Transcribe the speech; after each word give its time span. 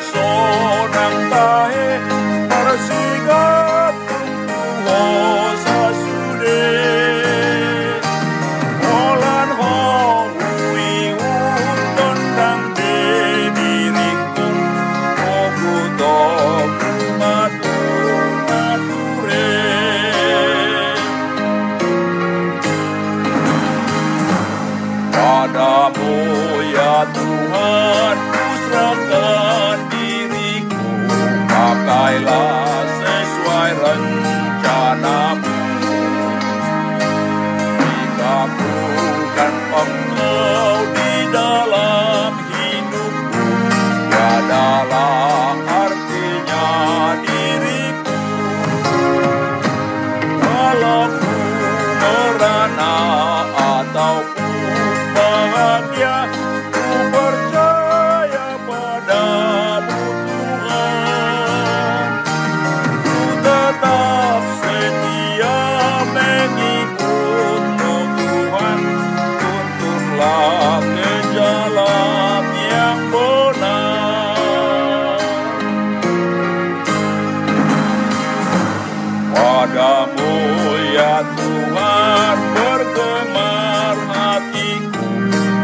song. 0.00 0.21
Padamu 79.62 80.34
ya 80.90 81.22
Tuhan 81.38 82.36
bergemar 82.50 83.94
hatiku 84.10 85.06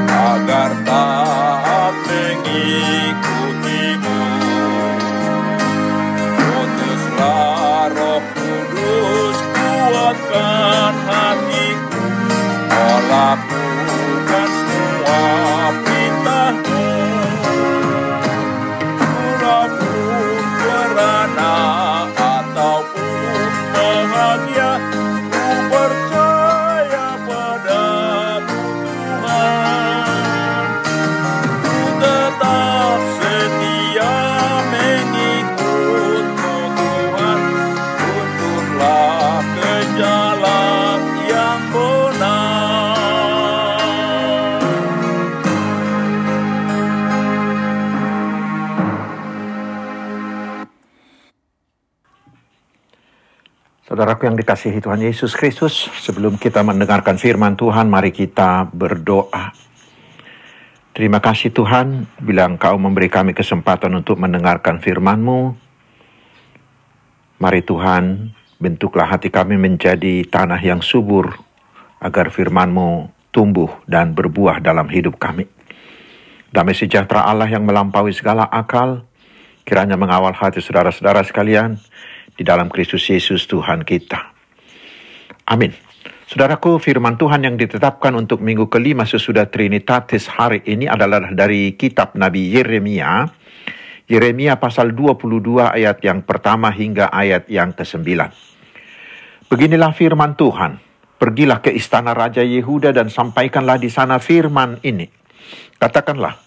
agar 0.06 0.70
taat 0.86 1.94
mengikutimu. 2.06 4.22
Putuslah 6.30 7.90
roh 7.90 8.22
kudus 8.38 9.38
kuatkan 9.50 10.94
hatiku. 11.10 12.02
Tolak 12.70 13.57
Saudaraku 53.88 54.28
yang 54.28 54.36
dikasihi 54.36 54.84
Tuhan 54.84 55.00
Yesus 55.00 55.32
Kristus, 55.32 55.88
sebelum 56.04 56.36
kita 56.36 56.60
mendengarkan 56.60 57.16
firman 57.16 57.56
Tuhan, 57.56 57.88
mari 57.88 58.12
kita 58.12 58.68
berdoa. 58.68 59.56
Terima 60.92 61.24
kasih 61.24 61.48
Tuhan, 61.56 62.04
bila 62.20 62.44
Engkau 62.44 62.76
memberi 62.76 63.08
kami 63.08 63.32
kesempatan 63.32 63.96
untuk 63.96 64.20
mendengarkan 64.20 64.84
firman-Mu. 64.84 65.56
Mari 67.40 67.64
Tuhan, 67.64 68.28
bentuklah 68.60 69.08
hati 69.08 69.32
kami 69.32 69.56
menjadi 69.56 70.20
tanah 70.28 70.60
yang 70.60 70.84
subur, 70.84 71.32
agar 71.96 72.28
firman-Mu 72.28 73.08
tumbuh 73.32 73.72
dan 73.88 74.12
berbuah 74.12 74.60
dalam 74.60 74.92
hidup 74.92 75.16
kami. 75.16 75.48
Damai 76.52 76.76
sejahtera 76.76 77.24
Allah 77.24 77.48
yang 77.48 77.64
melampaui 77.64 78.12
segala 78.12 78.44
akal, 78.52 79.08
kiranya 79.64 79.96
mengawal 79.96 80.36
hati 80.36 80.60
saudara-saudara 80.60 81.24
sekalian, 81.24 81.80
di 82.38 82.46
dalam 82.46 82.70
Kristus 82.70 83.02
Yesus 83.10 83.50
Tuhan 83.50 83.82
kita. 83.82 84.30
Amin. 85.50 85.74
Saudaraku, 86.30 86.78
firman 86.78 87.18
Tuhan 87.18 87.42
yang 87.42 87.58
ditetapkan 87.58 88.14
untuk 88.14 88.38
minggu 88.44 88.70
kelima 88.70 89.02
sesudah 89.02 89.50
Trinitatis 89.50 90.30
hari 90.30 90.62
ini 90.70 90.86
adalah 90.86 91.34
dari 91.34 91.74
kitab 91.74 92.14
Nabi 92.14 92.52
Yeremia 92.54 93.26
Yeremia 94.08 94.56
pasal 94.56 94.96
22 94.96 95.68
ayat 95.68 96.00
yang 96.00 96.24
pertama 96.24 96.72
hingga 96.72 97.12
ayat 97.12 97.44
yang 97.52 97.76
ke-9. 97.76 98.08
Beginilah 99.52 99.92
firman 99.92 100.32
Tuhan. 100.32 100.80
Pergilah 101.20 101.60
ke 101.60 101.76
istana 101.76 102.16
Raja 102.16 102.40
Yehuda 102.40 102.96
dan 102.96 103.12
sampaikanlah 103.12 103.76
di 103.76 103.92
sana 103.92 104.16
firman 104.16 104.80
ini. 104.80 105.04
Katakanlah, 105.76 106.40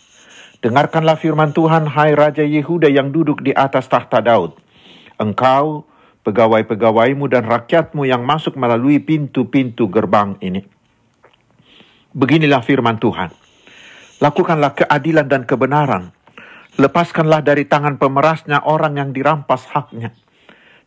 dengarkanlah 0.57 1.21
firman 1.21 1.53
Tuhan, 1.53 1.85
hai 1.85 2.17
Raja 2.17 2.41
Yehuda 2.41 2.89
yang 2.89 3.13
duduk 3.13 3.45
di 3.45 3.53
atas 3.53 3.85
tahta 3.85 4.25
Daud. 4.25 4.57
Engkau, 5.21 5.85
pegawai-pegawaimu 6.25 7.29
dan 7.29 7.45
rakyatmu 7.45 8.09
yang 8.09 8.25
masuk 8.25 8.57
melalui 8.57 8.97
pintu-pintu 8.97 9.85
gerbang 9.85 10.33
ini. 10.41 10.65
Beginilah 12.17 12.65
firman 12.65 12.97
Tuhan. 12.97 13.29
Lakukanlah 14.17 14.73
keadilan 14.73 15.29
dan 15.29 15.45
kebenaran 15.45 16.09
Lepaskanlah 16.79 17.43
dari 17.43 17.67
tangan 17.67 17.99
pemerasnya 17.99 18.63
orang 18.63 18.95
yang 18.95 19.09
dirampas 19.11 19.67
haknya. 19.75 20.15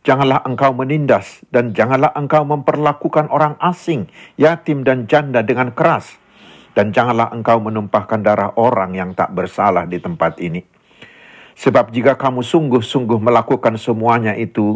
Janganlah 0.01 0.41
engkau 0.41 0.73
menindas 0.73 1.45
dan 1.53 1.77
janganlah 1.77 2.09
engkau 2.17 2.41
memperlakukan 2.41 3.29
orang 3.29 3.53
asing, 3.61 4.09
yatim 4.33 4.81
dan 4.81 5.05
janda 5.05 5.45
dengan 5.45 5.77
keras. 5.77 6.17
Dan 6.73 6.89
janganlah 6.89 7.29
engkau 7.31 7.61
menumpahkan 7.61 8.19
darah 8.19 8.51
orang 8.57 8.97
yang 8.97 9.13
tak 9.13 9.31
bersalah 9.31 9.85
di 9.85 10.01
tempat 10.01 10.41
ini. 10.41 10.74
Sebab 11.55 11.95
jika 11.95 12.19
kamu 12.19 12.43
sungguh-sungguh 12.43 13.19
melakukan 13.19 13.79
semuanya 13.79 14.35
itu, 14.35 14.75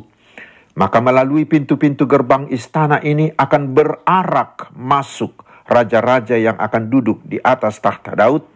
maka 0.79 1.03
melalui 1.03 1.43
pintu-pintu 1.43 2.07
gerbang 2.07 2.47
istana 2.47 3.03
ini 3.03 3.35
akan 3.35 3.75
berarak 3.75 4.71
masuk 4.71 5.43
raja-raja 5.67 6.39
yang 6.39 6.55
akan 6.55 6.87
duduk 6.87 7.19
di 7.27 7.37
atas 7.43 7.83
tahta 7.83 8.15
Daud, 8.15 8.47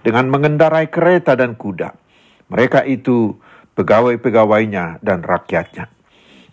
dengan 0.00 0.26
mengendarai 0.32 0.88
kereta 0.88 1.36
dan 1.36 1.54
kuda. 1.54 1.94
Mereka 2.48 2.86
itu 2.88 3.36
pegawai-pegawainya 3.76 5.04
dan 5.04 5.20
rakyatnya. 5.20 5.90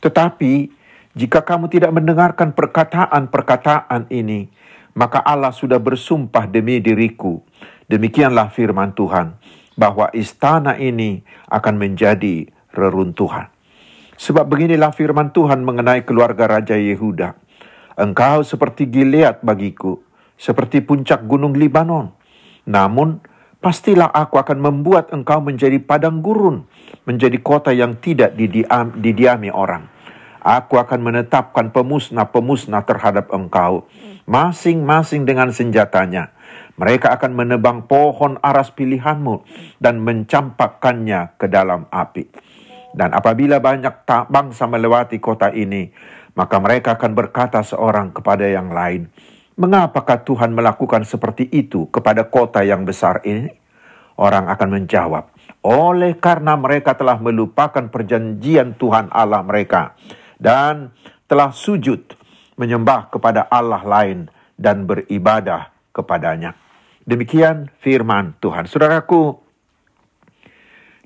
Tetapi 0.03 0.53
jika 1.13 1.45
kamu 1.45 1.69
tidak 1.69 1.93
mendengarkan 1.93 2.51
perkataan-perkataan 2.51 4.09
ini, 4.09 4.49
maka 4.97 5.21
Allah 5.21 5.53
sudah 5.53 5.77
bersumpah 5.77 6.49
demi 6.49 6.81
diriku. 6.81 7.41
Demikianlah 7.85 8.49
firman 8.49 8.97
Tuhan, 8.97 9.37
bahwa 9.73 10.09
istana 10.13 10.77
ini 10.77 11.25
akan 11.49 11.75
menjadi 11.77 12.49
reruntuhan. 12.73 13.49
Sebab 14.17 14.45
beginilah 14.45 14.93
firman 14.93 15.33
Tuhan 15.33 15.65
mengenai 15.65 16.05
keluarga 16.05 16.45
Raja 16.47 16.77
Yehuda. 16.77 17.35
Engkau 17.97 18.41
seperti 18.41 18.89
Gilead 18.89 19.41
bagiku, 19.45 20.01
seperti 20.37 20.81
puncak 20.81 21.25
gunung 21.25 21.53
Libanon. 21.53 22.13
Namun 22.65 23.21
pastilah 23.61 24.09
aku 24.09 24.41
akan 24.41 24.59
membuat 24.59 25.13
engkau 25.13 25.41
menjadi 25.43 25.77
padang 25.81 26.21
gurun, 26.23 26.65
menjadi 27.05 27.37
kota 27.41 27.71
yang 27.71 27.97
tidak 28.01 28.33
didiam, 28.37 28.93
didiami 28.97 29.49
orang. 29.53 29.89
Aku 30.43 30.75
akan 30.75 30.99
menetapkan 30.99 31.71
pemusnah-pemusnah 31.71 32.83
terhadap 32.83 33.31
engkau, 33.31 33.87
masing-masing 34.27 35.23
dengan 35.23 35.55
senjatanya. 35.55 36.35
Mereka 36.77 37.13
akan 37.19 37.31
menebang 37.37 37.85
pohon 37.85 38.41
aras 38.41 38.73
pilihanmu 38.73 39.45
dan 39.77 40.01
mencampakkannya 40.01 41.37
ke 41.37 41.45
dalam 41.51 41.85
api. 41.89 42.29
Dan 42.93 43.13
apabila 43.13 43.57
banyak 43.57 44.05
bangsa 44.05 44.69
melewati 44.69 45.17
kota 45.17 45.49
ini, 45.49 45.89
maka 46.37 46.57
mereka 46.61 46.97
akan 46.97 47.11
berkata 47.13 47.61
seorang 47.65 48.13
kepada 48.13 48.45
yang 48.45 48.69
lain, 48.69 49.09
Mengapakah 49.53 50.25
Tuhan 50.25 50.49
melakukan 50.57 51.05
seperti 51.05 51.45
itu 51.53 51.85
kepada 51.93 52.25
kota 52.25 52.65
yang 52.65 52.89
besar 52.89 53.21
ini? 53.21 53.53
Orang 54.17 54.49
akan 54.49 54.81
menjawab, 54.81 55.29
oleh 55.65 56.17
karena 56.17 56.57
mereka 56.57 56.97
telah 56.97 57.17
melupakan 57.17 57.85
perjanjian 57.89 58.77
Tuhan 58.77 59.09
Allah 59.09 59.41
mereka 59.41 59.97
dan 60.37 60.93
telah 61.25 61.49
sujud 61.49 62.13
menyembah 62.57 63.09
kepada 63.09 63.49
Allah 63.49 63.81
lain 63.81 64.29
dan 64.53 64.85
beribadah 64.85 65.72
kepadanya. 65.93 66.57
Demikian 67.05 67.69
firman 67.79 68.35
Tuhan. 68.41 68.65
Saudaraku, 68.65 69.37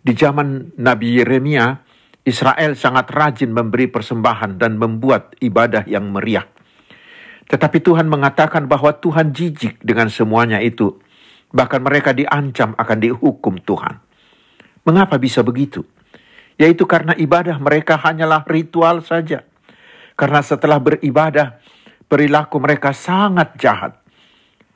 di 0.01 0.13
zaman 0.15 0.71
Nabi 0.79 1.19
Yeremia, 1.19 1.83
Israel 2.23 2.79
sangat 2.79 3.11
rajin 3.11 3.51
memberi 3.51 3.91
persembahan 3.91 4.55
dan 4.55 4.79
membuat 4.79 5.35
ibadah 5.43 5.83
yang 5.83 6.07
meriah. 6.11 6.47
Tetapi 7.47 7.79
Tuhan 7.79 8.11
mengatakan 8.11 8.67
bahwa 8.67 8.91
Tuhan 8.99 9.31
jijik 9.31 9.79
dengan 9.79 10.11
semuanya 10.11 10.59
itu. 10.59 10.99
Bahkan 11.47 11.79
mereka 11.79 12.11
diancam 12.11 12.75
akan 12.75 12.97
dihukum 12.99 13.55
Tuhan. 13.63 14.03
Mengapa 14.83 15.15
bisa 15.15 15.39
begitu? 15.43 15.87
Yaitu 16.59 16.83
karena 16.83 17.15
ibadah 17.15 17.55
mereka 17.59 17.95
hanyalah 17.95 18.43
ritual 18.43 18.99
saja. 18.99 19.47
Karena 20.19 20.43
setelah 20.43 20.83
beribadah, 20.83 21.63
perilaku 22.11 22.59
mereka 22.59 22.91
sangat 22.91 23.55
jahat. 23.55 23.95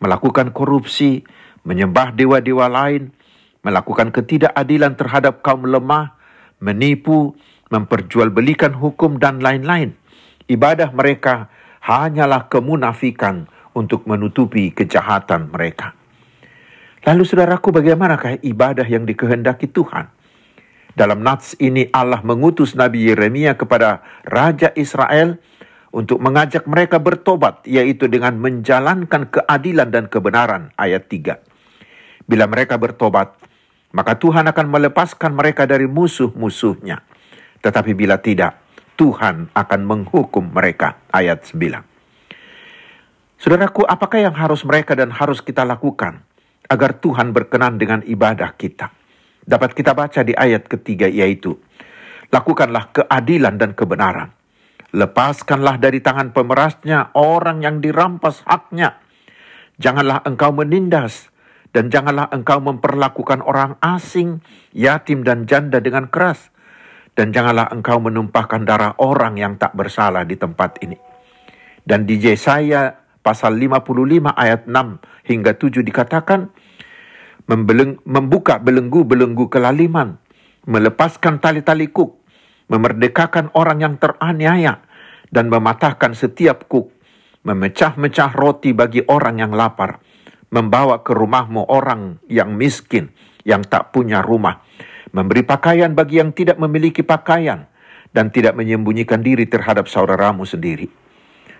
Melakukan 0.01 0.49
korupsi, 0.49 1.21
menyembah 1.61 2.17
dewa-dewa 2.17 2.65
lain, 2.65 3.13
melakukan 3.61 4.09
ketidakadilan 4.09 4.97
terhadap 4.97 5.45
kaum 5.45 5.69
lemah, 5.69 6.17
menipu, 6.57 7.37
memperjualbelikan 7.69 8.73
hukum, 8.73 9.21
dan 9.21 9.39
lain-lain. 9.39 9.93
Ibadah 10.49 10.89
mereka 10.91 11.53
hanyalah 11.85 12.49
kemunafikan 12.49 13.45
untuk 13.77 14.09
menutupi 14.09 14.73
kejahatan 14.73 15.53
mereka. 15.53 15.95
Lalu 17.01 17.23
saudaraku 17.25 17.73
bagaimanakah 17.73 18.45
ibadah 18.45 18.85
yang 18.85 19.09
dikehendaki 19.09 19.69
Tuhan? 19.69 20.09
Dalam 20.91 21.23
nats 21.23 21.55
ini 21.57 21.87
Allah 21.89 22.19
mengutus 22.21 22.75
Nabi 22.75 23.09
Yeremia 23.09 23.55
kepada 23.55 24.03
Raja 24.27 24.75
Israel 24.75 25.39
untuk 25.91 26.23
mengajak 26.23 26.63
mereka 26.67 26.97
bertobat, 26.97 27.63
yaitu 27.67 28.07
dengan 28.07 28.39
menjalankan 28.39 29.27
keadilan 29.27 29.91
dan 29.91 30.07
kebenaran. 30.07 30.71
Ayat 30.79 31.11
3. 31.11 31.37
Bila 32.27 32.47
mereka 32.47 32.79
bertobat, 32.79 33.35
maka 33.91 34.15
Tuhan 34.15 34.47
akan 34.47 34.67
melepaskan 34.71 35.35
mereka 35.35 35.67
dari 35.67 35.85
musuh-musuhnya. 35.87 37.03
Tetapi 37.59 37.91
bila 37.91 38.17
tidak, 38.23 38.55
Tuhan 38.95 39.51
akan 39.51 39.81
menghukum 39.83 40.55
mereka. 40.55 41.03
Ayat 41.11 41.43
9. 41.43 41.83
Saudaraku, 43.41 43.83
apakah 43.83 44.31
yang 44.31 44.35
harus 44.37 44.63
mereka 44.63 44.95
dan 44.95 45.11
harus 45.11 45.43
kita 45.43 45.67
lakukan 45.67 46.23
agar 46.71 46.95
Tuhan 47.03 47.35
berkenan 47.35 47.75
dengan 47.75 47.99
ibadah 48.07 48.55
kita? 48.55 48.93
Dapat 49.41 49.73
kita 49.75 49.91
baca 49.97 50.21
di 50.23 50.31
ayat 50.37 50.69
ketiga 50.69 51.09
yaitu, 51.09 51.57
Lakukanlah 52.31 52.95
keadilan 52.95 53.59
dan 53.59 53.75
kebenaran. 53.75 54.31
Lepaskanlah 54.91 55.79
dari 55.79 56.03
tangan 56.03 56.35
pemerasnya 56.35 57.15
orang 57.15 57.63
yang 57.63 57.79
dirampas 57.79 58.43
haknya. 58.43 58.99
Janganlah 59.79 60.21
engkau 60.27 60.51
menindas 60.51 61.31
dan 61.71 61.87
janganlah 61.87 62.27
engkau 62.35 62.59
memperlakukan 62.59 63.39
orang 63.39 63.79
asing, 63.79 64.43
yatim 64.75 65.23
dan 65.23 65.47
janda 65.47 65.79
dengan 65.79 66.11
keras 66.11 66.51
dan 67.15 67.35
janganlah 67.35 67.67
engkau 67.71 67.99
menumpahkan 67.99 68.63
darah 68.63 68.95
orang 68.99 69.35
yang 69.35 69.59
tak 69.59 69.75
bersalah 69.75 70.23
di 70.23 70.35
tempat 70.39 70.79
ini. 70.83 70.95
Dan 71.81 72.05
di 72.05 72.19
Yesaya 72.19 72.93
pasal 73.25 73.57
55 73.57 74.31
ayat 74.31 74.67
6 74.69 75.27
hingga 75.27 75.51
7 75.57 75.81
dikatakan 75.81 76.51
membuka 78.05 78.61
belenggu-belenggu 78.61 79.51
kelaliman, 79.51 80.21
melepaskan 80.69 81.41
tali-tali 81.41 81.89
kuk, 81.91 82.20
memerdekakan 82.71 83.51
orang 83.51 83.83
yang 83.83 83.95
teraniaya 83.99 84.79
dan 85.27 85.51
mematahkan 85.51 86.15
setiap 86.15 86.71
kuk, 86.71 86.95
memecah-mecah 87.43 88.31
roti 88.31 88.71
bagi 88.71 89.03
orang 89.11 89.43
yang 89.43 89.51
lapar, 89.51 89.99
membawa 90.55 91.03
ke 91.03 91.11
rumahmu 91.11 91.67
orang 91.67 92.23
yang 92.31 92.55
miskin 92.55 93.11
yang 93.43 93.67
tak 93.67 93.91
punya 93.91 94.23
rumah 94.23 94.63
memberi 95.11 95.43
pakaian 95.43 95.91
bagi 95.91 96.23
yang 96.23 96.31
tidak 96.31 96.57
memiliki 96.57 97.03
pakaian, 97.03 97.67
dan 98.11 98.27
tidak 98.31 98.59
menyembunyikan 98.59 99.23
diri 99.23 99.47
terhadap 99.47 99.87
saudaramu 99.87 100.43
sendiri. 100.43 100.91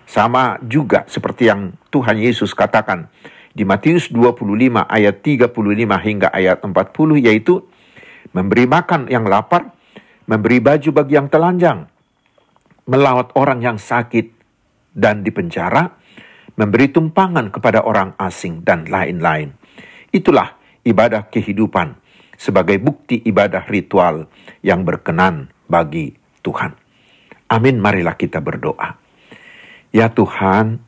Sama 0.04 0.60
juga 0.60 1.08
seperti 1.08 1.48
yang 1.48 1.72
Tuhan 1.88 2.20
Yesus 2.20 2.52
katakan 2.52 3.08
di 3.56 3.64
Matius 3.64 4.12
25 4.12 4.84
ayat 4.84 5.16
35 5.24 5.48
hingga 6.04 6.28
ayat 6.28 6.60
40 6.60 7.24
yaitu 7.24 7.64
memberi 8.36 8.68
makan 8.68 9.08
yang 9.08 9.24
lapar, 9.24 9.72
memberi 10.32 10.64
baju 10.64 10.90
bagi 10.96 11.20
yang 11.20 11.28
telanjang, 11.28 11.84
melawat 12.88 13.36
orang 13.36 13.60
yang 13.60 13.76
sakit 13.76 14.32
dan 14.96 15.20
di 15.20 15.28
penjara, 15.28 15.92
memberi 16.56 16.88
tumpangan 16.88 17.52
kepada 17.52 17.84
orang 17.84 18.16
asing 18.16 18.64
dan 18.64 18.88
lain-lain. 18.88 19.52
Itulah 20.08 20.56
ibadah 20.88 21.28
kehidupan 21.28 22.00
sebagai 22.40 22.80
bukti 22.80 23.20
ibadah 23.28 23.68
ritual 23.68 24.32
yang 24.64 24.88
berkenan 24.88 25.52
bagi 25.68 26.16
Tuhan. 26.40 26.72
Amin, 27.52 27.76
marilah 27.76 28.16
kita 28.16 28.40
berdoa. 28.40 28.96
Ya 29.92 30.08
Tuhan, 30.08 30.80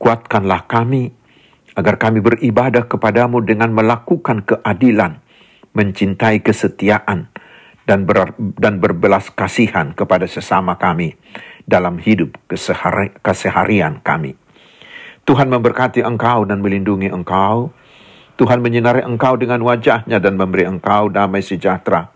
kuatkanlah 0.00 0.64
kami 0.64 1.12
agar 1.76 2.00
kami 2.00 2.24
beribadah 2.24 2.88
kepadamu 2.88 3.44
dengan 3.44 3.76
melakukan 3.76 4.40
keadilan, 4.40 5.20
mencintai 5.76 6.40
kesetiaan, 6.40 7.28
dan, 7.90 8.06
ber, 8.06 8.38
dan 8.38 8.78
berbelas 8.78 9.34
kasihan 9.34 9.90
kepada 9.90 10.30
sesama 10.30 10.78
kami 10.78 11.18
dalam 11.66 11.98
hidup 11.98 12.38
kesehari, 12.46 13.10
keseharian 13.18 13.98
kami. 13.98 14.38
Tuhan 15.26 15.50
memberkati 15.50 15.98
engkau 16.06 16.46
dan 16.46 16.62
melindungi 16.62 17.10
engkau. 17.10 17.74
Tuhan 18.38 18.62
menyinari 18.62 19.02
engkau 19.02 19.34
dengan 19.34 19.58
wajahnya 19.66 20.22
dan 20.22 20.38
memberi 20.38 20.70
engkau 20.70 21.10
damai 21.10 21.42
sejahtera. 21.42 22.14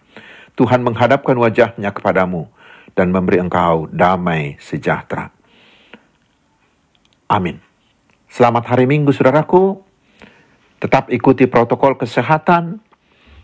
Tuhan 0.54 0.86
menghadapkan 0.86 1.34
wajahnya 1.34 1.90
kepadamu 1.90 2.46
dan 2.94 3.10
memberi 3.10 3.42
engkau 3.42 3.90
damai 3.90 4.54
sejahtera. 4.62 5.34
Amin. 7.26 7.58
Selamat 8.30 8.70
hari 8.70 8.86
Minggu, 8.86 9.10
saudaraku. 9.10 9.82
Tetap 10.78 11.10
ikuti 11.10 11.50
protokol 11.50 11.98
kesehatan 11.98 12.78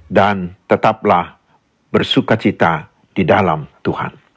dan 0.06 0.54
tetaplah 0.70 1.39
bersuka 1.90 2.38
cita 2.38 2.86
di 3.10 3.26
dalam 3.26 3.66
Tuhan. 3.82 4.29